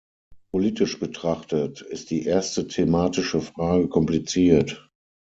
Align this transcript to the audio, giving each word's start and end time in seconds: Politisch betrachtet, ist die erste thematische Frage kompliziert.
Politisch 0.49 0.99
betrachtet, 0.99 1.81
ist 1.81 2.09
die 2.09 2.25
erste 2.25 2.65
thematische 2.67 3.39
Frage 3.39 3.87
kompliziert. 3.87 4.89